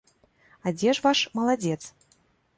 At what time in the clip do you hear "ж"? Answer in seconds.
0.95-1.05